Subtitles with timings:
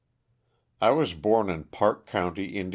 [0.81, 2.69] T WAS born in Parke county, Ind.